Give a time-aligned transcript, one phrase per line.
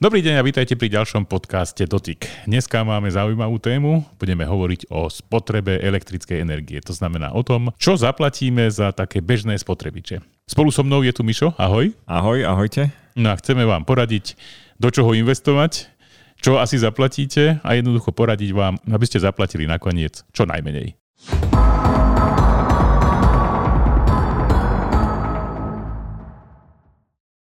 [0.00, 2.24] Dobrý deň a vítajte pri ďalšom podcaste Dotyk.
[2.48, 6.80] Dneska máme zaujímavú tému, budeme hovoriť o spotrebe elektrickej energie.
[6.88, 10.24] To znamená o tom, čo zaplatíme za také bežné spotrebiče.
[10.48, 11.92] Spolu so mnou je tu Mišo, ahoj.
[12.08, 12.88] Ahoj, ahojte.
[13.12, 14.40] No a chceme vám poradiť,
[14.80, 15.92] do čoho investovať,
[16.40, 20.96] čo asi zaplatíte a jednoducho poradiť vám, aby ste zaplatili nakoniec čo najmenej.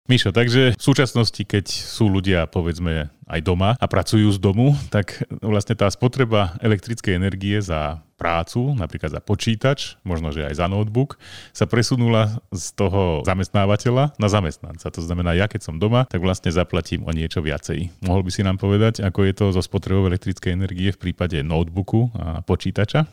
[0.10, 5.22] Mišo, takže v súčasnosti, keď sú ľudia, povedzme, aj doma a pracujú z domu, tak
[5.38, 11.22] vlastne tá spotreba elektrickej energie za prácu, napríklad za počítač, možno, že aj za notebook,
[11.53, 14.90] sa presunula z toho zamestnávateľa na zamestnanca.
[14.90, 18.02] To znamená, ja keď som doma, tak vlastne zaplatím o niečo viacej.
[18.02, 22.09] Mohol by si nám povedať, ako je to so spotrebou elektrickej energie v prípade notebooku
[22.17, 23.05] a počítača?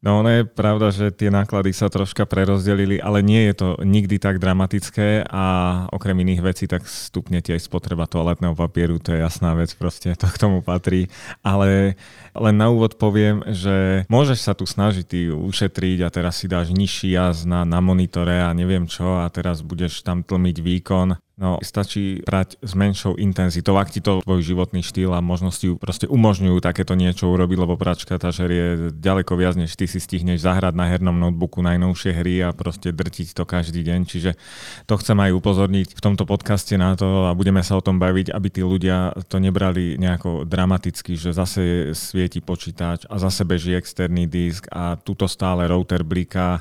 [0.00, 4.16] No ono je pravda, že tie náklady sa troška prerozdelili, ale nie je to nikdy
[4.16, 5.44] tak dramatické a
[5.92, 10.24] okrem iných vecí tak stupnete aj spotreba toaletného papieru, to je jasná vec, proste to
[10.24, 11.12] k tomu patrí.
[11.44, 12.00] Ale
[12.32, 16.72] len na úvod poviem, že môžeš sa tu snažiť ty ušetriť a teraz si dáš
[16.72, 21.56] nižší jazd na, na monitore a neviem čo a teraz budeš tam tlmiť výkon No,
[21.64, 26.60] stačí brať s menšou intenzitou, ak ti to tvoj životný štýl a možnosti proste umožňujú
[26.60, 30.92] takéto niečo urobiť, lebo pračka tá žerie ďaleko viac, než ty si stihneš zahrať na
[30.92, 34.00] hernom notebooku najnovšie hry a proste drtiť to každý deň.
[34.04, 34.36] Čiže
[34.84, 38.36] to chcem aj upozorniť v tomto podcaste na to a budeme sa o tom baviť,
[38.36, 44.28] aby tí ľudia to nebrali nejako dramaticky, že zase svieti počítač a zase beží externý
[44.28, 46.60] disk a tuto stále router bliká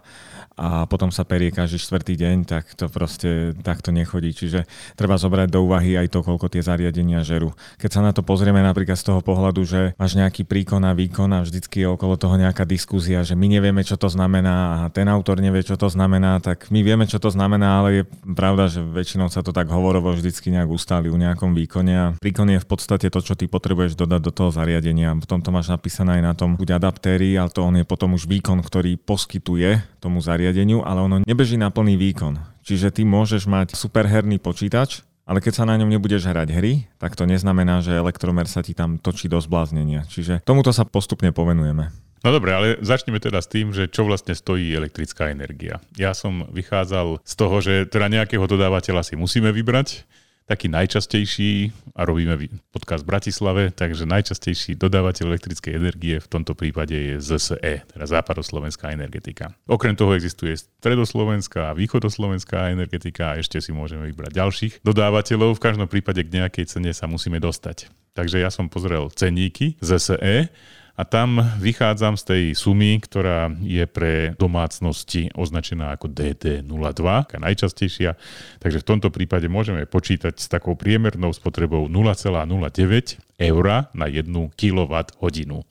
[0.59, 4.35] a potom sa perie každý štvrtý deň, tak to proste takto nechodí.
[4.35, 7.53] Čiže treba zobrať do úvahy aj to, koľko tie zariadenia žerú.
[7.77, 11.29] Keď sa na to pozrieme napríklad z toho pohľadu, že máš nejaký príkon a výkon
[11.35, 15.07] a vždycky je okolo toho nejaká diskusia, že my nevieme, čo to znamená a ten
[15.09, 18.03] autor nevie, čo to znamená, tak my vieme, čo to znamená, ale je
[18.33, 22.49] pravda, že väčšinou sa to tak hovorovo vždycky nejak ustáli u nejakom výkone a príkon
[22.49, 25.15] je v podstate to, čo ty potrebuješ dodať do toho zariadenia.
[25.17, 28.29] Potom to máš napísané aj na tom buď adaptéry, ale to on je potom už
[28.29, 32.58] výkon, ktorý poskytuje tomu zariadeniu, ale ono nebeží na plný výkon.
[32.69, 37.17] Čiže ty môžeš mať superherný počítač, ale keď sa na ňom nebudeš hrať hry, tak
[37.17, 40.05] to neznamená, že elektromer sa ti tam točí do zbláznenia.
[40.05, 41.89] Čiže tomuto sa postupne povenujeme.
[42.21, 45.81] No dobre, ale začneme teda s tým, že čo vlastne stojí elektrická energia.
[45.97, 50.05] Ja som vychádzal z toho, že teda nejakého dodávateľa si musíme vybrať,
[50.49, 52.33] taký najčastejší, a robíme
[52.73, 58.89] podcast v Bratislave, takže najčastejší dodávateľ elektrickej energie v tomto prípade je ZSE, teda Západoslovenská
[58.89, 59.53] energetika.
[59.69, 65.59] Okrem toho existuje Stredoslovenská a Východoslovenská energetika a ešte si môžeme vybrať ďalších dodávateľov.
[65.59, 67.91] V každom prípade k nejakej cene sa musíme dostať.
[68.17, 70.49] Takže ja som pozrel ceníky ZSE
[70.99, 78.19] a tam vychádzam z tej sumy, ktorá je pre domácnosti označená ako DD02, najčastejšia.
[78.59, 83.65] Takže v tomto prípade môžeme počítať s takou priemernou spotrebou 0,09 eur
[83.95, 84.27] na 1
[84.59, 85.63] kWh.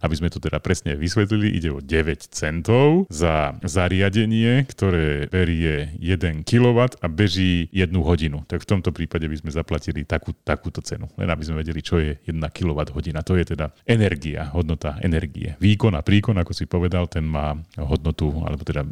[0.00, 6.44] Aby sme to teda presne vysvetlili, ide o 9 centov za zariadenie, ktoré berie 1
[6.44, 8.42] kW a beží 1 hodinu.
[8.48, 11.08] Tak v tomto prípade by sme zaplatili takú, takúto cenu.
[11.16, 12.98] Len aby sme vedeli, čo je 1 kWh.
[13.24, 15.56] To je teda energia, hodnota energie.
[15.60, 18.88] Výkon a príkon, ako si povedal, ten má hodnotu, alebo teda e,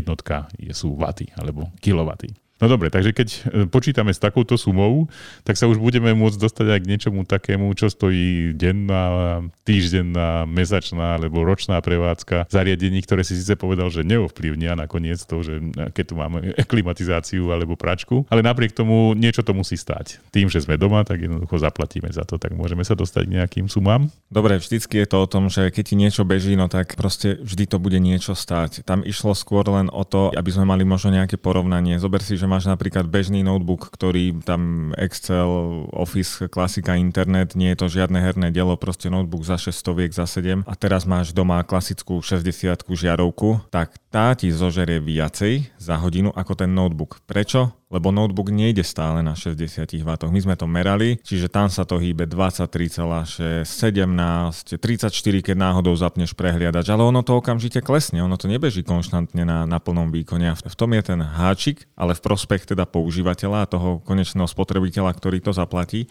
[0.00, 2.45] jednotka sú waty alebo kilowaty.
[2.56, 5.12] No dobre, takže keď e, počítame s takouto sumou,
[5.44, 11.20] tak sa už budeme môcť dostať aj k niečomu takému, čo stojí denná, týždenná, mesačná
[11.20, 16.04] alebo ročná prevádzka zariadení, ktoré si síce povedal, že neovplyvnia nakoniec to, že e, keď
[16.08, 16.38] tu máme
[16.72, 20.24] klimatizáciu alebo pračku, ale napriek tomu niečo to musí stať.
[20.32, 23.66] Tým, že sme doma, tak jednoducho zaplatíme za to, tak môžeme sa dostať k nejakým
[23.68, 24.08] sumám.
[24.32, 27.68] Dobre, vždycky je to o tom, že keď ti niečo beží, no tak proste vždy
[27.68, 28.80] to bude niečo stáť.
[28.80, 32.00] Tam išlo skôr len o to, aby sme mali možno nejaké porovnanie.
[32.00, 37.74] Zober si, že že máš napríklad bežný notebook, ktorý tam Excel, Office, klasika, internet, nie
[37.74, 41.58] je to žiadne herné dielo, proste notebook za 600, za 7 a teraz máš doma
[41.66, 47.18] klasickú 60 žiarovku, tak tá ti zožerie viacej za hodinu ako ten notebook.
[47.26, 47.74] Prečo?
[47.86, 50.10] Lebo notebook nejde stále na 60 W.
[50.26, 56.34] My sme to merali, čiže tam sa to hýbe 23,6, 17, 34, keď náhodou zapneš
[56.34, 60.50] prehliadač, ale ono to okamžite klesne, ono to nebeží konštantne na, na plnom výkone.
[60.58, 65.38] V tom je ten háčik, ale v prospech teda používateľa a toho konečného spotrebiteľa, ktorý
[65.38, 66.10] to zaplatí,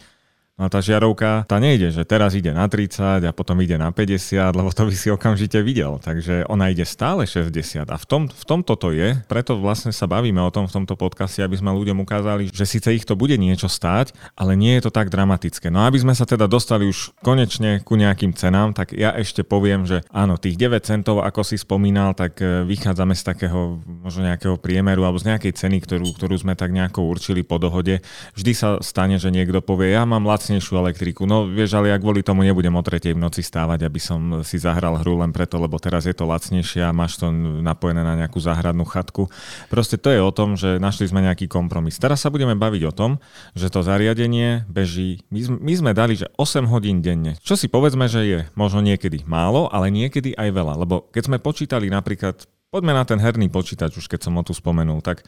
[0.56, 3.92] No a tá žiarovka, tá nejde, že teraz ide na 30 a potom ide na
[3.92, 6.00] 50, lebo to by si okamžite videl.
[6.00, 10.08] Takže ona ide stále 60 a v, tom, v tomto to je, preto vlastne sa
[10.08, 13.36] bavíme o tom v tomto podcaste, aby sme ľuďom ukázali, že síce ich to bude
[13.36, 15.68] niečo stáť, ale nie je to tak dramatické.
[15.68, 19.44] No a aby sme sa teda dostali už konečne ku nejakým cenám, tak ja ešte
[19.44, 24.24] poviem, že áno, tých 9 centov, ako si spomínal, tak e, vychádzame z takého možno
[24.24, 28.00] nejakého priemeru alebo z nejakej ceny, ktorú, ktorú sme tak nejako určili po dohode.
[28.32, 31.26] Vždy sa stane, že niekto povie, ja mám lac lacnejšiu elektriku.
[31.26, 34.62] No vieš, ale ja kvôli tomu nebudem o tretej v noci stávať, aby som si
[34.62, 38.38] zahral hru len preto, lebo teraz je to lacnejšie a máš to napojené na nejakú
[38.38, 39.26] záhradnú chatku.
[39.66, 41.98] Proste to je o tom, že našli sme nejaký kompromis.
[41.98, 43.18] Teraz sa budeme baviť o tom,
[43.58, 47.34] že to zariadenie beží, my sme, my sme dali, že 8 hodín denne.
[47.42, 50.78] Čo si povedzme, že je možno niekedy málo, ale niekedy aj veľa.
[50.86, 54.50] Lebo keď sme počítali napríklad Poďme na ten herný počítač, už keď som ho tu
[54.50, 54.98] spomenul.
[55.00, 55.22] Tak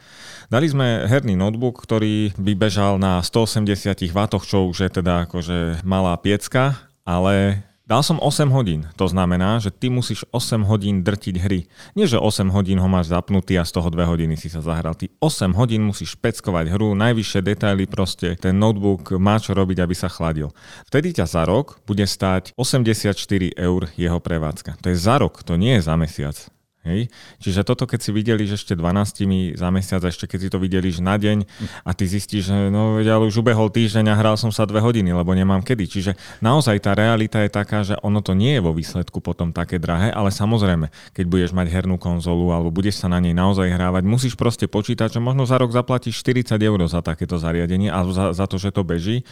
[0.51, 5.81] dali sme herný notebook, ktorý by bežal na 180 W, čo už je teda akože
[5.87, 6.77] malá piecka,
[7.07, 11.65] ale Dal som 8 hodín, to znamená, že ty musíš 8 hodín drtiť hry.
[11.97, 14.93] Nie, že 8 hodín ho máš zapnutý a z toho 2 hodiny si sa zahral.
[14.93, 19.97] Ty 8 hodín musíš špeckovať hru, najvyššie detaily proste, ten notebook má čo robiť, aby
[19.97, 20.53] sa chladil.
[20.85, 23.17] Vtedy ťa za rok bude stáť 84
[23.57, 24.77] eur jeho prevádzka.
[24.85, 26.37] To je za rok, to nie je za mesiac.
[26.87, 27.11] Hej?
[27.43, 30.87] Čiže toto, keď si videli, že ešte 12 za mesiac, ešte keď si to videli
[31.03, 31.43] na deň
[31.83, 35.11] a ty zistíš, že no ale už ubehol týždeň a hral som sa dve hodiny,
[35.11, 35.85] lebo nemám kedy.
[35.91, 39.75] Čiže naozaj tá realita je taká, že ono to nie je vo výsledku potom také
[39.75, 44.03] drahé, ale samozrejme, keď budeš mať hernú konzolu alebo budeš sa na nej naozaj hrávať,
[44.07, 48.25] musíš proste počítať, že možno za rok zaplatíš 40 eur za takéto zariadenie a za,
[48.31, 49.27] za to, že to beží.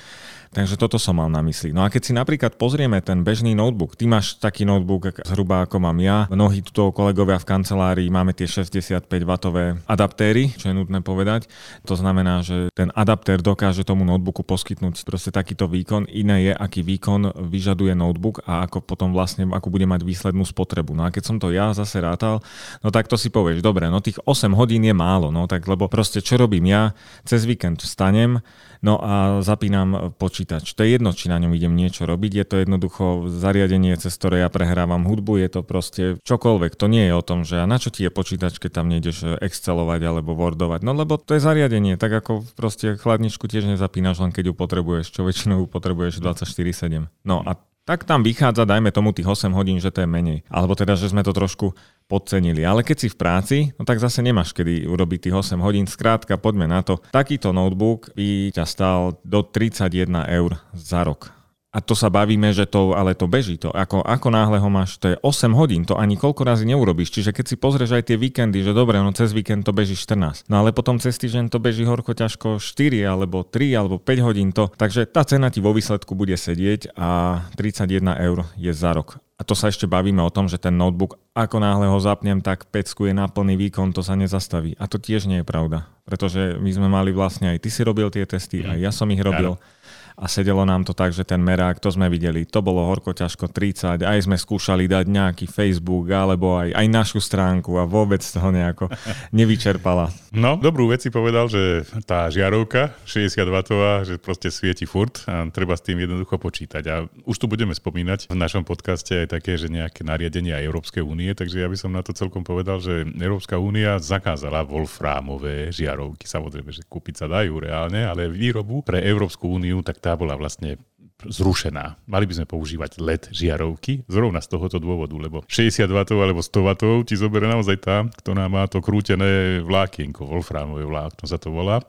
[0.56, 1.76] Takže toto som mal na mysli.
[1.76, 5.84] No a keď si napríklad pozrieme ten bežný notebook, ty máš taký notebook zhruba ako
[5.84, 11.52] mám ja, mnohí tuto kolegovia v kancelárii máme tie 65W adaptéry, čo je nutné povedať.
[11.86, 16.08] To znamená, že ten adaptér dokáže tomu notebooku poskytnúť proste takýto výkon.
[16.12, 20.96] Iné je, aký výkon vyžaduje notebook a ako potom vlastne, ako bude mať výslednú spotrebu.
[20.96, 22.40] No a keď som to ja zase rátal,
[22.82, 25.92] no tak to si povieš, dobre, no tých 8 hodín je málo, no tak lebo
[25.92, 26.96] proste čo robím ja,
[27.28, 28.40] cez víkend vstanem,
[28.82, 30.74] no a zapínam počítač.
[30.74, 34.44] To je jedno, či na ňom idem niečo robiť, je to jednoducho zariadenie, cez ktoré
[34.46, 36.76] ja prehrávam hudbu, je to proste čokoľvek.
[36.78, 39.38] To nie je o tom, že a na čo ti je počítač, keď tam nejdeš
[39.40, 40.82] excelovať alebo wordovať.
[40.84, 45.14] No lebo to je zariadenie, tak ako proste chladničku tiež nezapínaš len keď ju potrebuješ,
[45.14, 47.08] čo väčšinou potrebuješ 24-7.
[47.24, 47.58] No a
[47.88, 50.44] tak tam vychádza, dajme tomu tých 8 hodín, že to je menej.
[50.52, 51.72] Alebo teda, že sme to trošku
[52.12, 52.68] podcenili.
[52.68, 55.88] Ale keď si v práci, no tak zase nemáš kedy urobiť tých 8 hodín.
[55.88, 57.00] Skrátka, poďme na to.
[57.16, 61.37] Takýto notebook by ťa stal do 31 eur za rok.
[61.76, 63.60] A to sa bavíme, že to, ale to beží.
[63.60, 67.12] To, ako, ako náhle ho máš, to je 8 hodín, to ani koľko razy neurobiš.
[67.12, 70.48] Čiže keď si pozrieš aj tie víkendy, že dobre, no cez víkend to beží 14.
[70.48, 74.56] No ale potom cez týždeň to beží horko ťažko 4 alebo 3 alebo 5 hodín
[74.56, 74.72] to.
[74.80, 79.20] Takže tá cena ti vo výsledku bude sedieť a 31 eur je za rok.
[79.38, 82.66] A to sa ešte bavíme o tom, že ten notebook, ako náhle ho zapnem, tak
[82.74, 84.74] pecku je na plný výkon, to sa nezastaví.
[84.82, 85.86] A to tiež nie je pravda.
[86.10, 89.22] Pretože my sme mali vlastne, aj ty si robil tie testy, aj ja som ich
[89.22, 89.54] robil.
[89.54, 89.77] Ja
[90.18, 93.54] a sedelo nám to tak, že ten merák, to sme videli, to bolo horko ťažko
[93.54, 98.50] 30, aj sme skúšali dať nejaký Facebook alebo aj, aj našu stránku a vôbec toho
[98.50, 98.90] nejako
[99.30, 100.10] nevyčerpala.
[100.34, 103.62] No, dobrú vec si povedal, že tá žiarovka 60W,
[104.10, 106.84] že proste svieti furt a treba s tým jednoducho počítať.
[106.90, 111.30] A už tu budeme spomínať v našom podcaste aj také, že nejaké nariadenia Európskej únie,
[111.38, 116.26] takže ja by som na to celkom povedal, že Európska únia zakázala wolframové žiarovky.
[116.26, 120.80] Samozrejme, že kúpiť sa dajú reálne, ale výrobu pre Európsku úniu tak tá bola vlastne
[121.20, 122.00] zrušená.
[122.08, 126.64] Mali by sme používať LED žiarovky zrovna z tohoto dôvodu, lebo 60 W alebo 100
[126.64, 126.70] W
[127.04, 131.84] ti zoberie naozaj tá, ktorá má to krútené vlákienko, wolframové vlákno sa to volá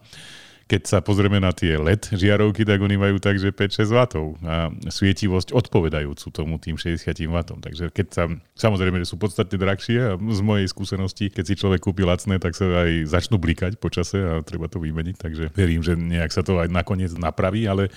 [0.69, 3.97] keď sa pozrieme na tie LED žiarovky, tak oni majú tak, že 5-6 W
[4.45, 7.37] a svietivosť odpovedajúcu tomu tým 60 W.
[7.57, 11.81] Takže keď sa, samozrejme, že sú podstatne drahšie a z mojej skúsenosti, keď si človek
[11.81, 15.15] kúpi lacné, tak sa aj začnú blikať počase a treba to vymeniť.
[15.17, 17.89] Takže verím, že nejak sa to aj nakoniec napraví, ale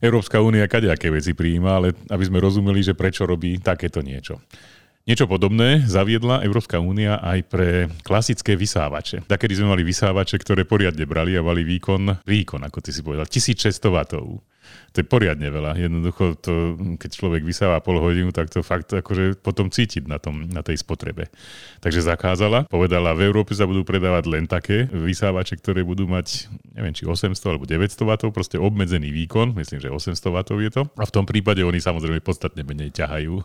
[0.00, 4.40] Európska únia kadejaké veci prijíma, ale aby sme rozumeli, že prečo robí takéto niečo.
[5.08, 9.24] Niečo podobné zaviedla Európska únia aj pre klasické vysávače.
[9.24, 13.24] Takedy sme mali vysávače, ktoré poriadne brali a mali výkon, výkon, ako ty si povedal,
[13.24, 14.04] 1600 W
[14.92, 15.78] to je poriadne veľa.
[15.78, 20.48] Jednoducho, to, keď človek vysáva pol hodinu, tak to fakt akože potom cítiť na, tom,
[20.50, 21.30] na tej spotrebe.
[21.78, 26.90] Takže zakázala, povedala, v Európe sa budú predávať len také vysávače, ktoré budú mať, neviem,
[26.96, 30.82] či 800 alebo 900 W, proste obmedzený výkon, myslím, že 800 W je to.
[30.98, 33.44] A v tom prípade oni samozrejme podstatne menej ťahajú,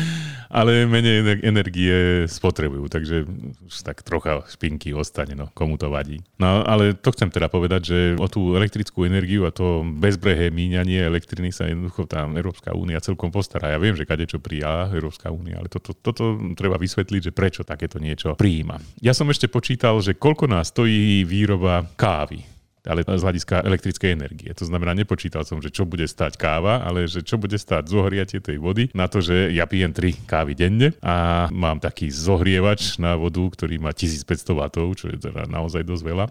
[0.62, 3.28] ale menej energie spotrebujú, takže
[3.68, 6.24] už tak trocha špinky ostane, no, komu to vadí.
[6.40, 10.83] No ale to chcem teda povedať, že o tú elektrickú energiu a to bezbrehé míňanie
[10.92, 13.72] elektriny sa jednoducho tá Európska únia celkom postará.
[13.72, 17.64] Ja viem, že kade čo prijala Európska únia, ale toto, toto treba vysvetliť, že prečo
[17.64, 19.00] takéto niečo prijíma.
[19.00, 22.53] Ja som ešte počítal, že koľko nás stojí výroba kávy
[22.84, 24.50] ale z hľadiska elektrickej energie.
[24.52, 28.38] To znamená, nepočítal som, že čo bude stať káva, ale že čo bude stať zohriatie
[28.44, 33.16] tej vody na to, že ja pijem 3 kávy denne a mám taký zohrievač na
[33.16, 36.26] vodu, ktorý má 1500 W, čo je teda naozaj dosť veľa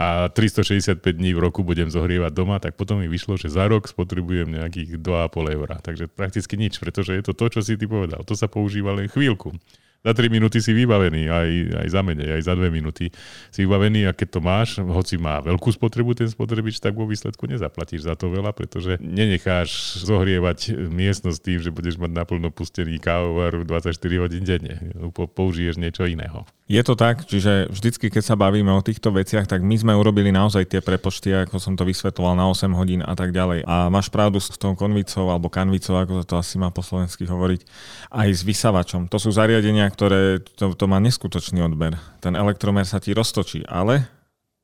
[0.00, 3.90] a 365 dní v roku budem zohrievať doma, tak potom mi vyšlo, že za rok
[3.90, 5.68] spotrebujem nejakých 2,5 eur.
[5.82, 8.22] Takže prakticky nič, pretože je to to, čo si ty povedal.
[8.24, 9.52] To sa používa len chvíľku
[10.00, 11.50] za 3 minúty si vybavený, aj,
[11.84, 13.12] aj za menej, aj za 2 minúty
[13.52, 17.44] si vybavený a keď to máš, hoci má veľkú spotrebu ten spotrebič, tak vo výsledku
[17.44, 23.60] nezaplatíš za to veľa, pretože nenecháš zohrievať miestnosť tým, že budeš mať naplno pustený kávovar
[23.60, 23.92] 24
[24.22, 24.80] hodín denne.
[25.12, 26.48] Použiješ niečo iného.
[26.70, 30.30] Je to tak, čiže vždycky, keď sa bavíme o týchto veciach, tak my sme urobili
[30.30, 33.66] naozaj tie prepočty, ako som to vysvetoval na 8 hodín a tak ďalej.
[33.66, 37.66] A máš pravdu s tou konvicou alebo kanvicou, ako to asi má po slovensky hovoriť,
[38.14, 39.10] aj s vysavačom.
[39.10, 41.98] To sú zariadenia, ktoré, to, to má neskutočný odber.
[42.22, 44.06] Ten elektromer sa ti roztočí, ale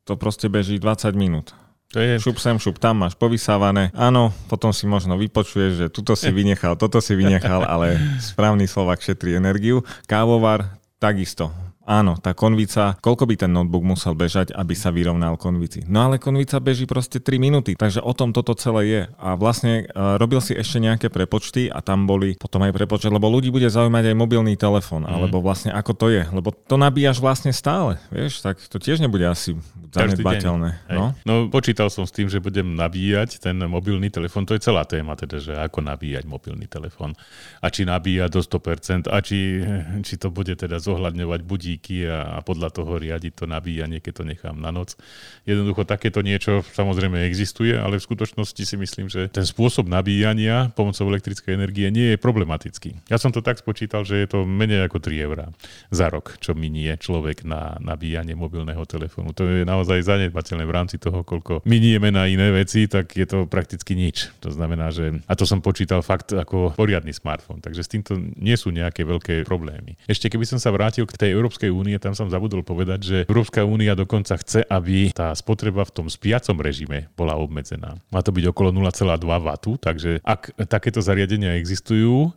[0.07, 1.59] to proste beží 20 minút.
[1.91, 2.23] To je...
[2.23, 3.91] Šup sem, šup tam, máš povysávané.
[3.99, 9.03] Áno, potom si možno vypočuješ, že tuto si vynechal, toto si vynechal, ale správny Slovak
[9.03, 9.83] šetrí energiu.
[10.07, 15.87] Kávovar takisto Áno, tá konvica, koľko by ten notebook musel bežať, aby sa vyrovnal konvici?
[15.87, 19.02] No ale konvica beží proste 3 minúty, takže o tom toto celé je.
[19.23, 23.31] A vlastne uh, robil si ešte nejaké prepočty a tam boli potom aj prepočet, lebo
[23.31, 25.14] ľudí bude zaujímať aj mobilný telefón, mm.
[25.14, 29.23] alebo vlastne ako to je, lebo to nabíjaš vlastne stále, vieš, tak to tiež nebude
[29.23, 29.55] asi
[29.95, 30.90] zanedbateľné.
[30.90, 31.14] No?
[31.23, 35.14] no počítal som s tým, že budem nabíjať ten mobilný telefón, to je celá téma,
[35.14, 37.14] teda, že ako nabíjať mobilný telefón.
[37.62, 39.62] A či nabíja do 100%, a či,
[40.02, 44.12] či to bude teda zohľadňovať budí budíky a, a podľa toho riadiť to nabíjanie, keď
[44.16, 44.97] to nechám na noc.
[45.45, 51.12] Jednoducho takéto niečo samozrejme existuje, ale v skutočnosti si myslím, že ten spôsob nabíjania pomocou
[51.12, 52.97] elektrickej energie nie je problematický.
[53.12, 55.47] Ja som to tak spočítal, že je to menej ako 3 eurá
[55.92, 59.37] za rok, čo minie človek na nabíjanie mobilného telefónu.
[59.37, 63.45] To je naozaj zanedbateľné v rámci toho, koľko minieme na iné veci, tak je to
[63.45, 64.33] prakticky nič.
[64.40, 68.56] To znamená, že a to som počítal fakt ako poriadny smartfón, takže s týmto nie
[68.56, 69.99] sú nejaké veľké problémy.
[70.06, 73.17] Ešte keby som sa vrátil k tej Európskej Európskej únie, tam som zabudol povedať, že
[73.27, 77.99] Európska únia dokonca chce, aby tá spotreba v tom spiacom režime bola obmedzená.
[78.15, 79.49] Má to byť okolo 0,2 W,
[79.83, 82.31] takže ak takéto zariadenia existujú,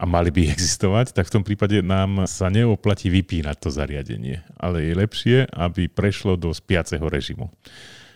[0.00, 4.40] a mali by existovať, tak v tom prípade nám sa neoplatí vypínať to zariadenie.
[4.56, 7.52] Ale je lepšie, aby prešlo do spiaceho režimu.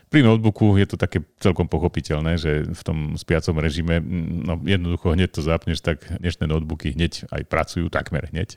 [0.09, 4.01] Pri notebooku je to také celkom pochopiteľné, že v tom spiacom režime
[4.49, 8.57] no, jednoducho hneď to zapneš, tak dnešné notebooky hneď aj pracujú, takmer hneď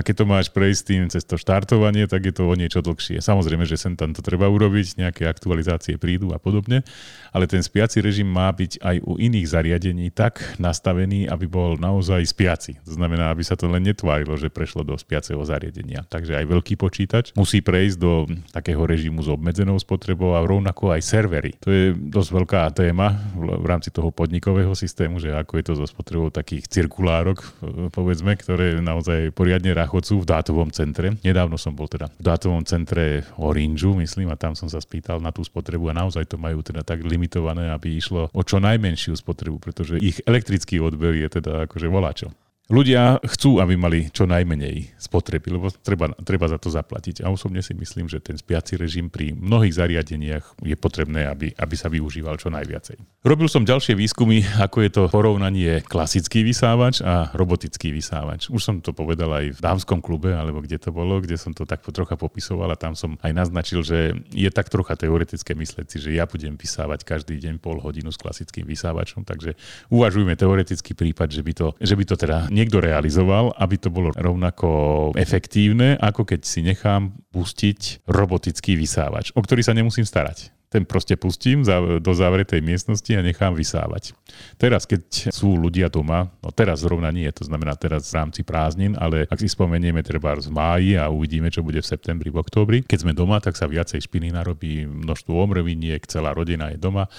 [0.00, 3.20] a keď to máš prejsť tým cez to štartovanie, tak je to o niečo dlhšie.
[3.20, 6.80] Samozrejme, že sem tam to treba urobiť, nejaké aktualizácie prídu a podobne,
[7.36, 12.24] ale ten spiaci režim má byť aj u iných zariadení tak nastavený, aby bol naozaj
[12.24, 12.80] spiaci.
[12.88, 16.08] To znamená, aby sa to len netvárilo, že prešlo do spiaceho zariadenia.
[16.08, 18.24] Takže aj veľký počítač musí prejsť do
[18.56, 21.52] takého režimu s obmedzenou spotrebou a rovnako aj servery.
[21.60, 25.84] To je dosť veľká téma v rámci toho podnikového systému, že ako je to so
[25.84, 27.44] spotrebou takých cirkulárok,
[27.92, 31.18] povedzme, ktoré naozaj poriadne Rachocu v dátovom centre.
[31.26, 35.34] Nedávno som bol teda v dátovom centre Orange, myslím, a tam som sa spýtal na
[35.34, 39.58] tú spotrebu a naozaj to majú teda tak limitované, aby išlo o čo najmenšiu spotrebu,
[39.58, 42.30] pretože ich elektrický odber je teda akože voláčo.
[42.70, 47.26] Ľudia chcú, aby mali čo najmenej spotreby, lebo treba, treba za to zaplatiť.
[47.26, 51.74] A osobne si myslím, že ten spiaci režim pri mnohých zariadeniach je potrebné, aby, aby
[51.74, 53.26] sa využíval čo najviacej.
[53.26, 58.46] Robil som ďalšie výskumy, ako je to porovnanie klasický vysávač a robotický vysávač.
[58.46, 61.66] Už som to povedal aj v dámskom klube, alebo kde to bolo, kde som to
[61.66, 65.98] tak trocha popisoval a tam som aj naznačil, že je tak trocha teoretické mysleť si,
[65.98, 69.58] že ja budem vysávať každý deň pol hodinu s klasickým vysávačom, takže
[69.90, 74.12] uvažujme teoretický prípad, že by to, že by to teda niekto realizoval, aby to bolo
[74.12, 74.68] rovnako
[75.16, 81.18] efektívne, ako keď si nechám pustiť robotický vysávač, o ktorý sa nemusím starať ten proste
[81.18, 81.66] pustím
[81.98, 84.14] do zavretej miestnosti a nechám vysávať.
[84.54, 88.94] Teraz, keď sú ľudia doma, no teraz zrovna nie, to znamená teraz v rámci prázdnin,
[88.94, 92.78] ale ak si spomenieme treba z máji a uvidíme, čo bude v septembri, v októbri,
[92.86, 97.10] keď sme doma, tak sa viacej špiny narobí, množstvo omrviniek, celá rodina je doma.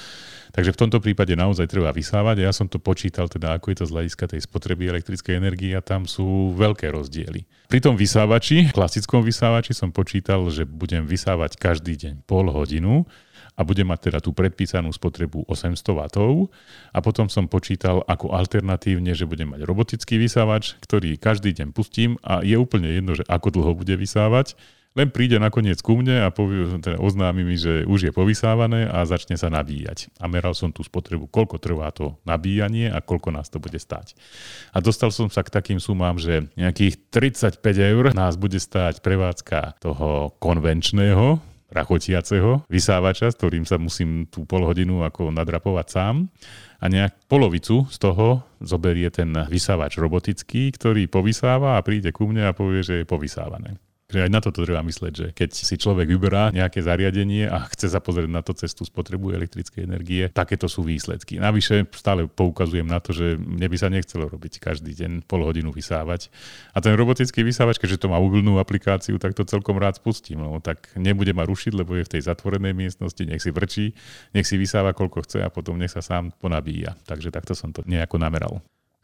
[0.55, 3.85] Takže v tomto prípade naozaj treba vysávať ja som to počítal teda, ako je to
[3.87, 7.43] z hľadiska tej spotreby elektrickej energie a tam sú veľké rozdiely.
[7.67, 13.07] Pri tom vysávači, klasickom vysávači som počítal, že budem vysávať každý deň pol hodinu
[13.55, 15.81] a budem mať teda tú predpísanú spotrebu 800
[16.15, 16.49] W
[16.91, 22.15] a potom som počítal ako alternatívne, že budem mať robotický vysávač, ktorý každý deň pustím
[22.23, 24.55] a je úplne jedno, že ako dlho bude vysávať,
[24.91, 29.07] len príde nakoniec ku mne a povie, teda oznámi mi, že už je povysávané a
[29.07, 30.11] začne sa nabíjať.
[30.19, 34.19] A meral som tú spotrebu, koľko trvá to nabíjanie a koľko nás to bude stať.
[34.75, 39.79] A dostal som sa k takým sumám, že nejakých 35 eur nás bude stáť prevádzka
[39.79, 46.15] toho konvenčného rachotiaceho vysávača, s ktorým sa musím tú pol hodinu ako nadrapovať sám
[46.83, 52.51] a nejak polovicu z toho zoberie ten vysávač robotický, ktorý povysáva a príde ku mne
[52.51, 53.79] a povie, že je povysávané.
[54.11, 57.95] Že aj na toto treba myslieť, že keď si človek vyberá nejaké zariadenie a chce
[57.95, 61.39] sa pozrieť na to cestu spotrebu elektrickej energie, takéto sú výsledky.
[61.39, 65.71] Navyše stále poukazujem na to, že mne by sa nechcelo robiť každý deň pol hodinu
[65.71, 66.27] vysávať.
[66.75, 70.43] A ten robotický vysávač, keďže to má mobilnú aplikáciu, tak to celkom rád spustím.
[70.43, 73.95] No, tak nebude ma rušiť, lebo je v tej zatvorenej miestnosti, nech si vrčí,
[74.35, 76.99] nech si vysáva koľko chce a potom nech sa sám ponabíja.
[77.07, 78.59] Takže takto som to nejako nameral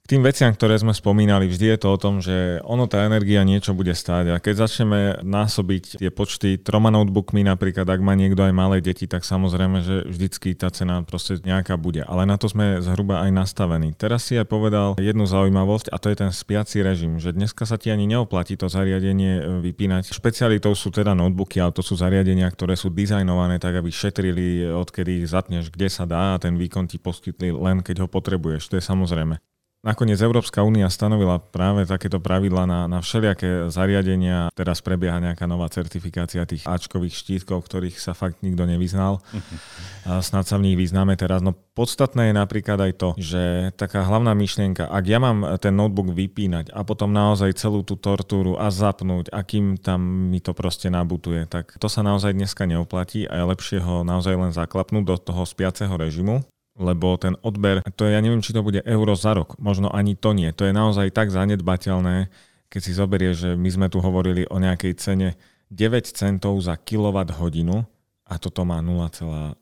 [0.07, 3.75] tým veciam, ktoré sme spomínali, vždy je to o tom, že ono tá energia niečo
[3.75, 8.55] bude stáť a keď začneme násobiť tie počty troma notebookmi napríklad, ak má niekto aj
[8.55, 12.07] malé deti, tak samozrejme, že vždycky tá cena proste nejaká bude.
[12.07, 13.91] Ale na to sme zhruba aj nastavení.
[13.99, 17.75] Teraz si aj povedal jednu zaujímavosť a to je ten spiaci režim, že dneska sa
[17.75, 20.15] ti ani neoplatí to zariadenie e, vypínať.
[20.15, 25.27] Špecialitou sú teda notebooky, ale to sú zariadenia, ktoré sú dizajnované tak, aby šetrili, odkedy
[25.27, 28.71] zatneš, kde sa dá a ten výkon ti poskytli len keď ho potrebuješ.
[28.71, 29.56] To je samozrejme.
[29.85, 34.49] Nakoniec Európska únia stanovila práve takéto pravidla na, na všelijaké zariadenia.
[34.57, 39.21] Teraz prebieha nejaká nová certifikácia tých Ačkových štítkov, ktorých sa fakt nikto nevyznal.
[40.09, 41.45] A snad sa v nich vyznáme teraz.
[41.45, 46.09] No podstatné je napríklad aj to, že taká hlavná myšlienka, ak ja mám ten notebook
[46.09, 51.45] vypínať a potom naozaj celú tú tortúru a zapnúť, akým tam mi to proste nabutuje,
[51.45, 55.45] tak to sa naozaj dneska neoplatí a je lepšie ho naozaj len zaklapnúť do toho
[55.45, 56.41] spiaceho režimu
[56.77, 60.31] lebo ten odber, to ja neviem, či to bude euro za rok, možno ani to
[60.37, 60.53] nie.
[60.53, 62.29] To je naozaj tak zanedbateľné,
[62.69, 65.29] keď si zoberie, že my sme tu hovorili o nejakej cene
[65.73, 67.83] 9 centov za kilowatt hodinu,
[68.27, 69.55] a toto má 0,2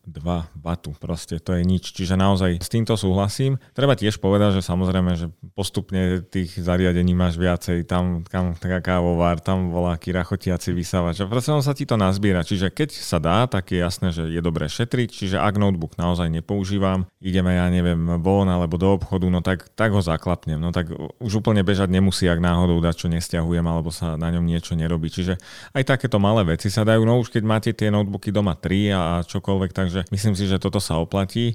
[0.57, 0.67] W.
[0.97, 1.93] Proste to je nič.
[1.93, 3.61] Čiže naozaj s týmto súhlasím.
[3.77, 7.85] Treba tiež povedať, že samozrejme, že postupne tých zariadení máš viacej.
[7.85, 11.21] Tam, tam taká kávovár, tam volá rachotiaci vysávač.
[11.21, 12.41] A proste on sa ti to nazbiera.
[12.41, 15.09] Čiže keď sa dá, tak je jasné, že je dobré šetriť.
[15.13, 19.93] Čiže ak notebook naozaj nepoužívam, ideme, ja neviem, von alebo do obchodu, no tak, tak
[19.93, 20.57] ho zaklapnem.
[20.57, 20.89] No tak
[21.21, 25.13] už úplne bežať nemusí, ak náhodou dať, čo nestiahujem, alebo sa na ňom niečo nerobí.
[25.13, 25.37] Čiže
[25.77, 27.05] aj takéto malé veci sa dajú.
[27.05, 30.79] No už keď máte tie notebooky doma 3 a čokoľvek, takže myslím si, že toto
[30.79, 31.53] sa oplatí.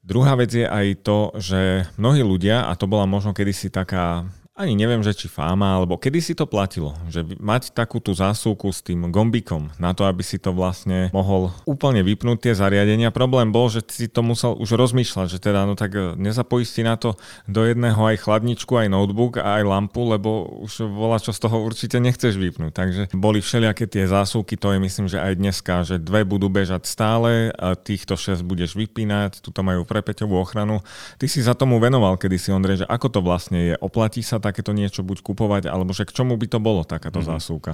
[0.00, 4.78] Druhá vec je aj to, že mnohí ľudia, a to bola možno kedysi taká ani
[4.78, 8.82] neviem, že či fáma, alebo kedy si to platilo, že mať takú tú zásuvku s
[8.82, 13.14] tým gombikom na to, aby si to vlastne mohol úplne vypnúť tie zariadenia.
[13.14, 16.82] Problém bol, že si to musel už rozmýšľať, že teda no tak e, nezapojíš si
[16.82, 17.14] na to
[17.46, 22.02] do jedného aj chladničku, aj notebook aj lampu, lebo už volá, čo z toho určite
[22.02, 22.72] nechceš vypnúť.
[22.74, 26.90] Takže boli všelijaké tie zásuvky, to je myslím, že aj dneska, že dve budú bežať
[26.90, 30.82] stále, a týchto šesť budeš vypínať, tuto majú prepeťovú ochranu.
[31.16, 34.39] Ty si za tomu venoval kedy si Ondrej, že ako to vlastne je, oplatí sa
[34.40, 37.36] takéto niečo buď kupovať, alebo že k čomu by to bolo takáto mm-hmm.
[37.36, 37.72] zásuvka?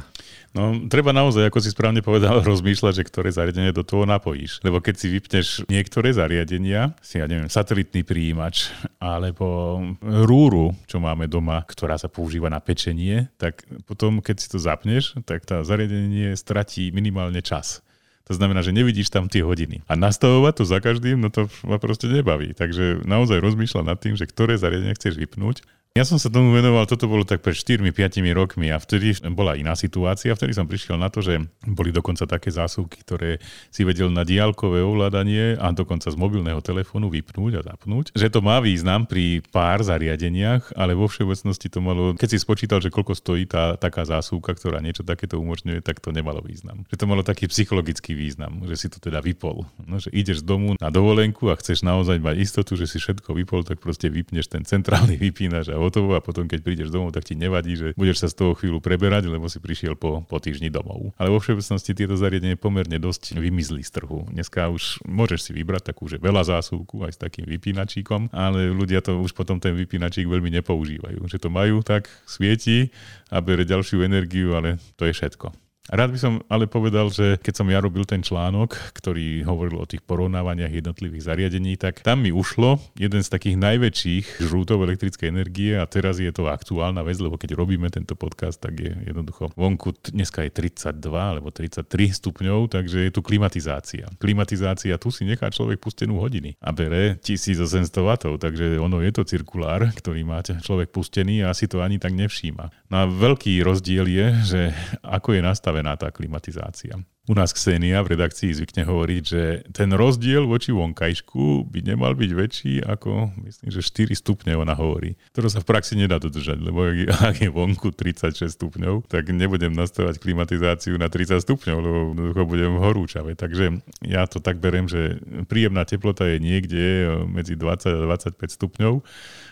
[0.53, 4.61] No, treba naozaj, ako si správne povedal, rozmýšľať, že ktoré zariadenie do toho napojíš.
[4.67, 11.31] Lebo keď si vypneš niektoré zariadenia, si ja neviem, satelitný príjimač, alebo rúru, čo máme
[11.31, 16.35] doma, ktorá sa používa na pečenie, tak potom, keď si to zapneš, tak tá zariadenie
[16.35, 17.87] stratí minimálne čas.
[18.27, 19.87] To znamená, že nevidíš tam tie hodiny.
[19.87, 22.59] A nastavovať to za každým, no to ma proste nebaví.
[22.59, 25.63] Takže naozaj rozmýšľa nad tým, že ktoré zariadenie chceš vypnúť
[25.97, 27.89] ja som sa tomu venoval, toto bolo tak pred 4-5
[28.37, 30.37] rokmi a vtedy bola iná situácia.
[30.37, 33.41] Vtedy som prišiel na to, že boli dokonca také zásuvky, ktoré
[33.73, 38.13] si vedel na diálkové ovládanie a dokonca z mobilného telefónu vypnúť a zapnúť.
[38.13, 42.85] Že to má význam pri pár zariadeniach, ale vo všeobecnosti to malo, keď si spočítal,
[42.85, 46.85] že koľko stojí tá taká zásuvka, ktorá niečo takéto umožňuje, tak to nemalo význam.
[46.93, 49.65] Že to malo taký psychologický význam, že si to teda vypol.
[49.89, 53.33] No, že ideš z domu na dovolenku a chceš naozaj mať istotu, že si všetko
[53.33, 57.25] vypol, tak proste vypneš ten centrálny vypínač a hotovo a potom keď prídeš domov, tak
[57.25, 60.69] ti nevadí, že budeš sa z toho chvíľu preberať, lebo si prišiel po, po týždni
[60.69, 61.15] domov.
[61.17, 64.27] Ale vo všeobecnosti tieto zariadenia pomerne dosť vymizli z trhu.
[64.31, 69.01] Dneska už môžeš si vybrať takú, že veľa zásuvku aj s takým vypínačíkom, ale ľudia
[69.01, 71.25] to už potom ten vypínačík veľmi nepoužívajú.
[71.27, 72.91] Že to majú, tak svieti
[73.31, 75.66] a bere ďalšiu energiu, ale to je všetko.
[75.87, 79.87] Rád by som ale povedal, že keď som ja robil ten článok, ktorý hovoril o
[79.87, 85.79] tých porovnávaniach jednotlivých zariadení, tak tam mi ušlo jeden z takých najväčších žrútov elektrickej energie
[85.79, 89.95] a teraz je to aktuálna vec, lebo keď robíme tento podcast, tak je jednoducho vonku
[90.11, 91.87] dneska je 32 alebo 33
[92.19, 94.11] stupňov, takže je tu klimatizácia.
[94.19, 99.23] Klimatizácia, tu si nechá človek pustenú hodiny a bere 1800 W, takže ono je to
[99.23, 102.91] cirkulár, ktorý má človek pustený a si to ani tak nevšíma.
[102.91, 104.61] No a veľký rozdiel je, že
[105.07, 106.97] ako je nastavený nastavená tá klimatizácia.
[107.27, 109.43] U nás Ksenia v redakcii zvykne hovoriť, že
[109.75, 115.19] ten rozdiel voči vonkajšku by nemal byť väčší ako, myslím, že 4 stupne ona hovorí.
[115.35, 120.23] Ktoré sa v praxi nedá dodržať, lebo ak je vonku 36 stupňov, tak nebudem nastavať
[120.23, 121.77] klimatizáciu na 30 stupňov,
[122.15, 123.35] lebo budem horúčave.
[123.35, 125.19] Takže ja to tak beriem, že
[125.51, 129.03] príjemná teplota je niekde medzi 20 a 25 stupňov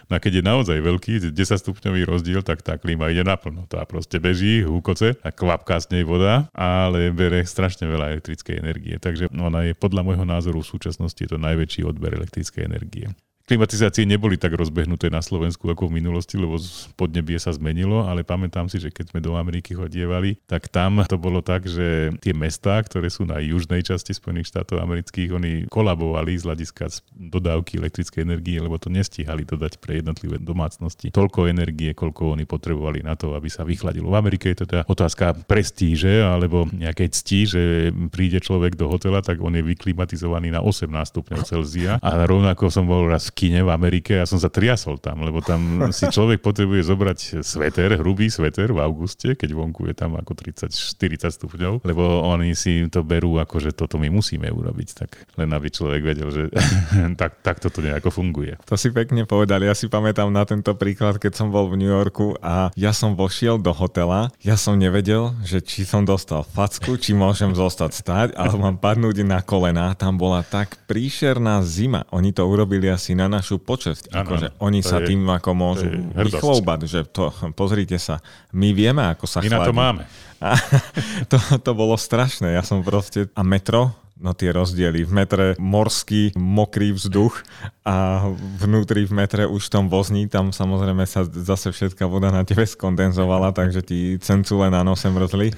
[0.09, 3.65] No a keď je naozaj veľký, 10 stupňový rozdiel, tak tá klíma ide naplno.
[3.65, 8.97] Tá proste beží, húkoce a kvapká z nej voda, ale bere strašne veľa elektrickej energie.
[9.01, 13.09] Takže ona je podľa môjho názoru v súčasnosti je to najväčší odber elektrickej energie.
[13.45, 16.57] Klimatizácie neboli tak rozbehnuté na Slovensku ako v minulosti, lebo
[16.97, 21.21] podnebie sa zmenilo, ale pamätám si, že keď sme do Ameriky chodievali, tak tam to
[21.21, 26.41] bolo tak, že tie mestá, ktoré sú na južnej časti Spojených štátov amerických, oni kolabovali
[26.41, 32.41] z hľadiska dodávky elektrickej energie, lebo to nestíhali dodať pre jednotlivé domácnosti toľko energie, koľko
[32.41, 34.09] oni potrebovali na to, aby sa vychladilo.
[34.09, 37.63] V Amerike je to teda otázka prestíže alebo nejakej cti, že
[38.09, 42.89] príde človek do hotela, tak on je vyklimatizovaný na 18 stupňov Celzia a rovnako som
[42.89, 45.61] bol raz kine v Amerike a som sa triasol tam, lebo tam
[45.97, 51.35] si človek potrebuje zobrať sveter, hrubý sveter v auguste, keď vonku je tam ako 30-40
[51.35, 55.69] stupňov, lebo oni si to berú ako, že toto my musíme urobiť, tak len aby
[55.69, 56.43] človek vedel, že
[57.21, 58.57] tak, tak toto nejako funguje.
[58.71, 61.91] To si pekne povedali, ja si pamätám na tento príklad, keď som bol v New
[61.91, 66.95] Yorku a ja som vošiel do hotela, ja som nevedel, že či som dostal facku,
[66.95, 69.97] či môžem zostať stať, alebo mám padnúť na kolená.
[69.97, 72.05] Tam bola tak príšerná zima.
[72.13, 74.13] Oni to urobili asi na na našu počesť.
[74.13, 78.21] Ano, akože oni sa je, tým ako môžu vychlóbať, že to, pozrite sa,
[78.53, 79.57] my vieme, ako sa My chladí.
[79.57, 80.03] na to máme.
[80.45, 80.61] A
[81.33, 82.53] to, to bolo strašné.
[82.53, 83.33] Ja som proste...
[83.33, 85.03] A metro, no tie rozdiely.
[85.05, 87.43] V metre morský, mokrý vzduch
[87.85, 88.29] a
[88.63, 92.65] vnútri v metre už v tom vozni, tam samozrejme sa zase všetká voda na tebe
[92.65, 95.53] skondenzovala, takže ti cencule na nose mrzli.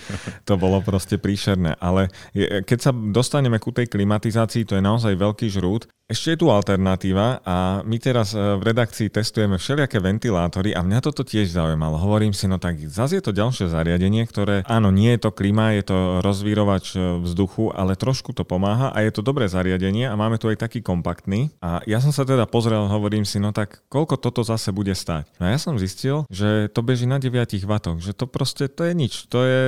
[0.48, 1.76] To bolo proste príšerné.
[1.78, 5.86] Ale keď sa dostaneme ku tej klimatizácii, to je naozaj veľký žrút.
[6.06, 11.02] Ešte je tu alternatíva a my teraz e, v redakcii testujeme všelijaké ventilátory a mňa
[11.02, 11.98] toto tiež zaujímalo.
[11.98, 15.74] Hovorím si, no tak zase je to ďalšie zariadenie, ktoré, áno, nie je to klima,
[15.74, 20.14] je to rozvírovač e, vzduchu, ale trošku to pomáha a je to dobré zariadenie a
[20.14, 21.50] máme tu aj taký kompaktný.
[21.58, 25.26] A ja som sa teda pozrel, hovorím si, no tak koľko toto zase bude stať?
[25.42, 27.34] No ja som zistil, že to beží na 9
[27.66, 29.62] W, že to proste, to je nič, to je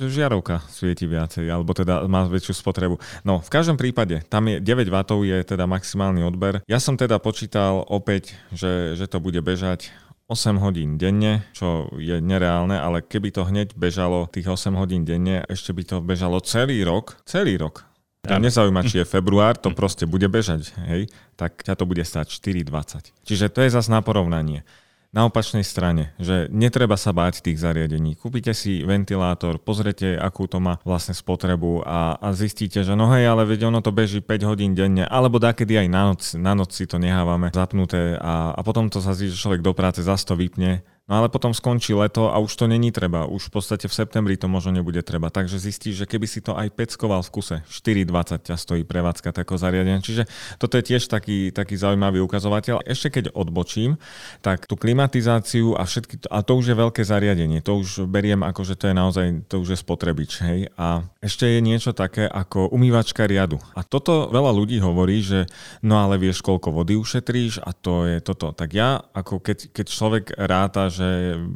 [0.00, 2.96] žiarovka svieti viacej, alebo teda má väčšiu spotrebu.
[3.22, 4.96] No v každom prípade, tam je 9 W
[5.28, 6.64] je teda maximálny odber.
[6.64, 9.92] Ja som teda počítal opäť, že, že to bude bežať
[10.32, 15.44] 8 hodín denne, čo je nereálne, ale keby to hneď bežalo tých 8 hodín denne,
[15.44, 17.84] ešte by to bežalo celý rok, celý rok.
[18.22, 22.30] Ja nezaujíma, či je február, to proste bude bežať, hej, tak ťa to bude stať
[22.30, 23.10] 4,20.
[23.26, 24.62] Čiže to je zase na porovnanie.
[25.10, 28.14] Na opačnej strane, že netreba sa báť tých zariadení.
[28.14, 33.26] Kúpite si ventilátor, pozrite, akú to má vlastne spotrebu a, a zistíte, že no hej,
[33.26, 36.70] ale veď ono to beží 5 hodín denne, alebo dakedy aj na noc, na noc
[36.70, 40.38] si to nehávame zapnuté a, a potom to sa že človek do práce zase to
[40.38, 43.28] vypne No ale potom skončí leto a už to není treba.
[43.28, 45.28] Už v podstate v septembri to možno nebude treba.
[45.28, 49.60] Takže zistíš, že keby si to aj peckoval v kuse, 4,20 ťa stojí prevádzka takého
[49.60, 50.00] zariadenia.
[50.00, 50.24] Čiže
[50.56, 52.88] toto je tiež taký, taký zaujímavý ukazovateľ.
[52.88, 54.00] Ešte keď odbočím,
[54.40, 57.60] tak tú klimatizáciu a všetky, a to už je veľké zariadenie.
[57.60, 60.40] To už beriem ako, že to je naozaj, to už je spotrebič.
[60.40, 60.72] Hej?
[60.80, 63.60] A ešte je niečo také ako umývačka riadu.
[63.76, 65.44] A toto veľa ľudí hovorí, že
[65.84, 68.56] no ale vieš, koľko vody ušetríš a to je toto.
[68.56, 71.01] Tak ja, ako keď, keď človek ráta, že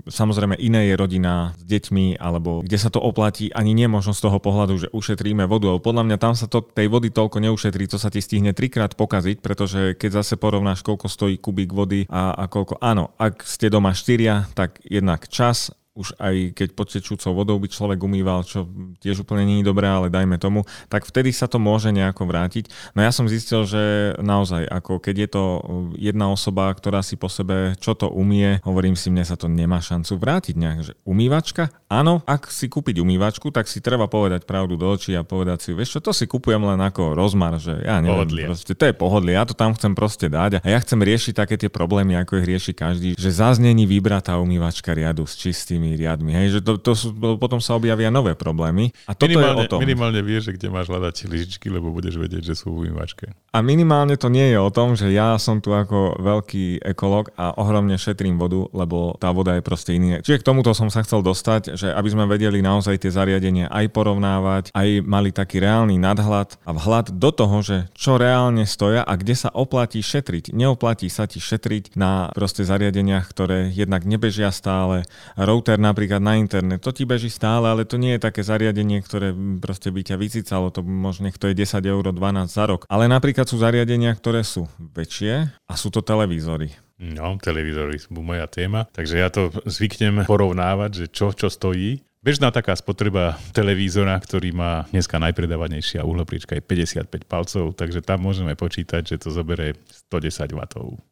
[0.07, 4.25] samozrejme iné je rodina s deťmi, alebo kde sa to oplatí, ani nie možno z
[4.27, 7.87] toho pohľadu, že ušetríme vodu, ale podľa mňa tam sa to tej vody toľko neušetrí,
[7.87, 12.35] to sa ti stihne trikrát pokaziť, pretože keď zase porovnáš, koľko stojí kubík vody a,
[12.35, 17.33] a koľko, áno, ak ste doma štyria, tak jednak čas už aj keď pod tečúcou
[17.33, 18.69] vodou by človek umýval, čo
[19.01, 22.69] tiež úplne nie je dobré, ale dajme tomu, tak vtedy sa to môže nejako vrátiť.
[22.93, 25.45] No ja som zistil, že naozaj, ako keď je to
[25.97, 29.81] jedna osoba, ktorá si po sebe čo to umie, hovorím si, mne sa to nemá
[29.81, 31.73] šancu vrátiť nejak, že umývačka?
[31.89, 35.71] Áno, ak si kúpiť umývačku, tak si treba povedať pravdu do očí a povedať si,
[35.73, 39.39] vieš čo, to si kupujem len ako rozmar, že ja neviem, proste, to je pohodlie,
[39.39, 42.47] ja to tam chcem proste dať a ja chcem riešiť také tie problémy, ako ich
[42.51, 46.35] rieši každý, že zaznení vybratá umývačka riadu s čistými tými riadmi.
[46.35, 48.91] Hej, že to, to sú, potom sa objavia nové problémy.
[49.07, 49.79] A toto minimálne, je o tom.
[49.79, 53.31] Minimálne vieš, že kde máš hľadať lyžičky, lebo budeš vedieť, že sú v umývačke.
[53.55, 57.55] A minimálne to nie je o tom, že ja som tu ako veľký ekolog a
[57.55, 60.19] ohromne šetrím vodu, lebo tá voda je proste iný.
[60.27, 63.87] Čiže k tomuto som sa chcel dostať, že aby sme vedeli naozaj tie zariadenia aj
[63.95, 69.13] porovnávať, aj mali taký reálny nadhľad a vhľad do toho, že čo reálne stoja a
[69.15, 70.51] kde sa oplatí šetriť.
[70.51, 75.05] Neoplatí sa ti šetriť na proste zariadeniach, ktoré jednak nebežia stále,
[75.37, 76.81] router transfer napríklad na internet.
[76.83, 80.73] To ti beží stále, ale to nie je také zariadenie, ktoré proste by ťa vycicalo.
[80.73, 82.89] To možno nech to je 10 eur 12 za rok.
[82.89, 86.73] Ale napríklad sú zariadenia, ktoré sú väčšie a sú to televízory.
[86.97, 92.51] No, televízory sú moja téma, takže ja to zvyknem porovnávať, že čo, čo stojí Bežná
[92.51, 96.63] taká spotreba televízora, ktorý má dneska najpredávanejšia uhlopriečka je
[96.99, 99.79] 55 palcov, takže tam môžeme počítať, že to zoberie
[100.11, 100.61] 110 W.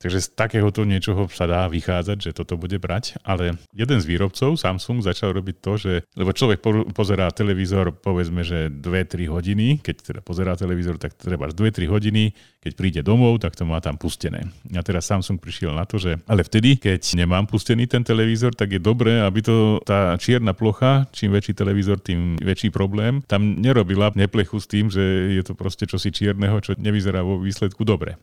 [0.02, 4.58] Takže z takéhoto niečoho sa dá vychádzať, že toto bude brať, ale jeden z výrobcov,
[4.58, 6.58] Samsung, začal robiť to, že, lebo človek
[6.90, 12.72] pozerá televízor povedzme, že 2-3 hodiny, keď teda pozerá televízor, tak treba 2-3 hodiny, keď
[12.74, 14.50] príde domov, tak to má tam pustené.
[14.74, 18.74] A teraz Samsung prišiel na to, že ale vtedy, keď nemám pustený ten televízor, tak
[18.74, 23.20] je dobré, aby to tá čierna plocha čím väčší televízor, tým väčší problém.
[23.26, 25.02] Tam nerobila neplechu s tým, že
[25.34, 28.16] je to proste čosi čierneho, čo nevyzerá vo výsledku dobre.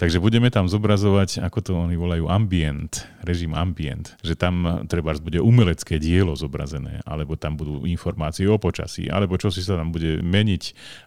[0.00, 5.44] Takže budeme tam zobrazovať, ako to oni volajú, ambient, režim ambient, že tam treba bude
[5.44, 10.24] umelecké dielo zobrazené, alebo tam budú informácie o počasí, alebo čo si sa tam bude
[10.24, 10.62] meniť,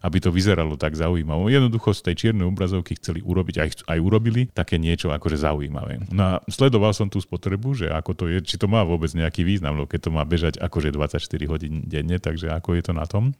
[0.06, 1.58] aby to vyzeralo tak zaujímavé.
[1.58, 6.06] Jednoducho z tej čiernej obrazovky chceli urobiť, aj, aj urobili, také niečo akože zaujímavé.
[6.14, 9.42] No a sledoval som tú spotrebu, že ako to je, či to má vôbec nejaký
[9.42, 11.18] význam, lebo keď to má bežať akože 24
[11.50, 13.34] hodín denne, takže ako je to na tom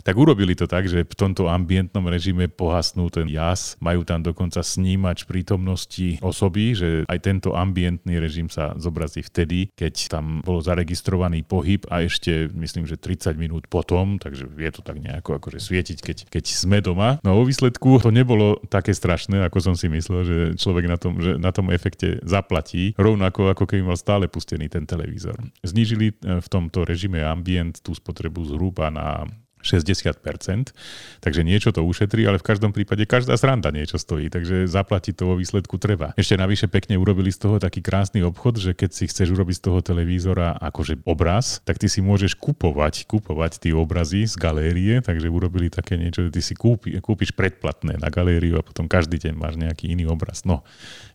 [0.00, 4.64] tak urobili to tak, že v tomto ambientnom režime pohasnú ten jas, majú tam dokonca
[4.90, 11.46] snímač prítomnosti osoby, že aj tento ambientný režim sa zobrazí vtedy, keď tam bol zaregistrovaný
[11.46, 15.98] pohyb a ešte myslím, že 30 minút potom, takže je to tak nejako akože svietiť,
[16.02, 17.22] keď, keď sme doma.
[17.22, 21.22] No vo výsledku to nebolo také strašné, ako som si myslel, že človek na tom,
[21.22, 25.38] že na tom efekte zaplatí, rovnako ako keby mal stále pustený ten televízor.
[25.62, 30.72] Znížili eh, v tomto režime ambient tú spotrebu zhruba na 60%,
[31.20, 35.24] takže niečo to ušetrí, ale v každom prípade každá sranda niečo stojí, takže zaplatiť to
[35.28, 36.16] vo výsledku treba.
[36.16, 39.64] Ešte navyše pekne urobili z toho taký krásny obchod, že keď si chceš urobiť z
[39.68, 45.28] toho televízora akože obraz, tak ty si môžeš kupovať, kupovať tie obrazy z galérie, takže
[45.28, 49.34] urobili také niečo, že ty si kúpi, kúpiš predplatné na galériu a potom každý deň
[49.36, 50.48] máš nejaký iný obraz.
[50.48, 50.64] No,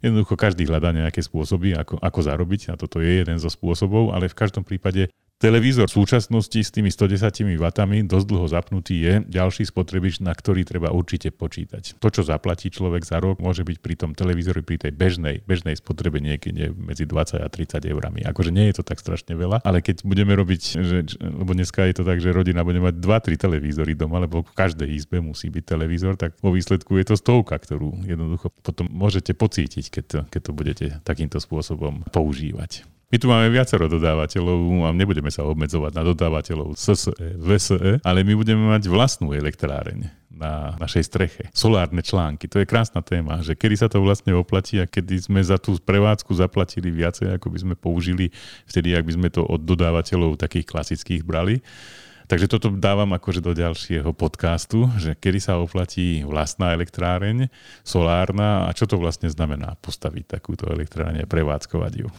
[0.05, 4.29] jednoducho každý hľadá nejaké spôsoby, ako, ako zarobiť a toto je jeden zo spôsobov, ale
[4.29, 7.65] v každom prípade Televízor v súčasnosti s tými 110 W
[8.07, 11.99] dosť dlho zapnutý je ďalší spotrebič, na ktorý treba určite počítať.
[11.99, 15.75] To, čo zaplatí človek za rok, môže byť pri tom televízori pri tej bežnej, bežnej
[15.75, 18.23] spotrebe niekde medzi 20 a 30 eurami.
[18.23, 21.99] Akože nie je to tak strašne veľa, ale keď budeme robiť, že, lebo dneska je
[21.99, 25.63] to tak, že rodina bude mať 2-3 televízory doma, lebo v každej izbe musí byť
[25.67, 30.41] televízor, tak vo výsledku je to stovka, ktorú jednoducho potom môžete pocítiť, keď to, keď
[30.47, 32.87] to budete takýmto spôsobom používať.
[33.13, 38.33] My tu máme viacero dodávateľov a nebudeme sa obmedzovať na dodávateľov SSE, VSE, ale my
[38.33, 41.43] budeme mať vlastnú elektráreň na našej streche.
[41.55, 45.39] Solárne články, to je krásna téma, že kedy sa to vlastne oplatí a kedy sme
[45.39, 48.35] za tú prevádzku zaplatili viacej, ako by sme použili
[48.67, 51.63] vtedy, ak by sme to od dodávateľov takých klasických brali.
[52.25, 57.53] Takže toto dávam akože do ďalšieho podcastu, že kedy sa oplatí vlastná elektráreň,
[57.85, 62.09] solárna a čo to vlastne znamená postaviť takúto elektráreň a prevádzkovať ju.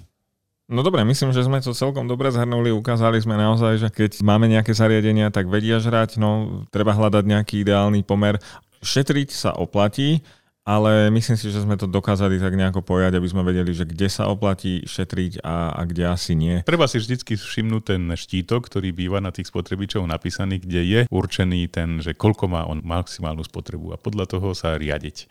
[0.67, 2.75] No dobre, myslím, že sme to celkom dobre zhrnuli.
[2.75, 7.63] Ukázali sme naozaj, že keď máme nejaké zariadenia, tak vedia žrať, no treba hľadať nejaký
[7.63, 8.43] ideálny pomer.
[8.83, 10.27] Šetriť sa oplatí,
[10.67, 14.11] ale myslím si, že sme to dokázali tak nejako pojať, aby sme vedeli, že kde
[14.11, 16.59] sa oplatí šetriť a, a kde asi nie.
[16.67, 21.71] Treba si vždycky všimnúť ten štítok, ktorý býva na tých spotrebičov napísaný, kde je určený
[21.71, 25.31] ten, že koľko má on maximálnu spotrebu a podľa toho sa riadiť.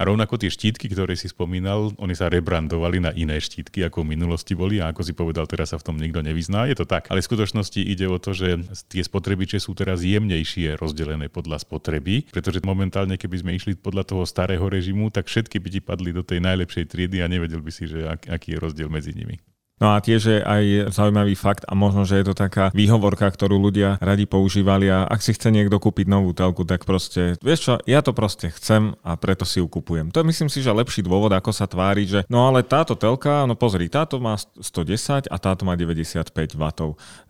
[0.00, 4.16] A rovnako tie štítky, ktoré si spomínal, oni sa rebrandovali na iné štítky, ako v
[4.16, 6.64] minulosti boli a ako si povedal, teraz sa v tom nikto nevyzná.
[6.72, 7.12] Je to tak.
[7.12, 12.32] Ale v skutočnosti ide o to, že tie spotrebiče sú teraz jemnejšie rozdelené podľa spotreby,
[12.32, 16.24] pretože momentálne, keby sme išli podľa toho starého režimu, tak všetky by ti padli do
[16.24, 19.36] tej najlepšej triedy a nevedel by si, že aký je rozdiel medzi nimi.
[19.80, 23.56] No a tiež je aj zaujímavý fakt a možno, že je to taká výhovorka, ktorú
[23.56, 27.74] ľudia radi používali a ak si chce niekto kúpiť novú telku, tak proste, vieš čo,
[27.88, 30.12] ja to proste chcem a preto si ju kupujem.
[30.12, 33.48] To je myslím si, že lepší dôvod, ako sa tvári, že no ale táto telka,
[33.48, 36.64] no pozri, táto má 110 a táto má 95 W.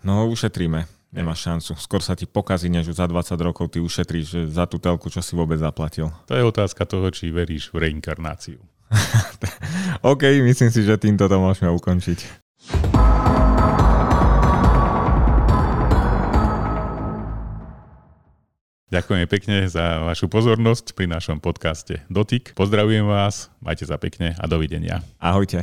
[0.02, 0.90] No ušetríme.
[1.10, 1.74] Nemáš šancu.
[1.74, 5.34] Skôr sa ti pokazí, než za 20 rokov ty ušetríš za tú telku, čo si
[5.34, 6.06] vôbec zaplatil.
[6.30, 8.62] To je otázka toho, či veríš v reinkarnáciu.
[10.06, 12.39] OK, myslím si, že týmto to môžeme ukončiť.
[18.90, 22.58] Ďakujem pekne za vašu pozornosť pri našom podcaste Dotyk.
[22.58, 25.06] Pozdravujem vás, majte sa pekne a dovidenia.
[25.22, 25.62] Ahojte.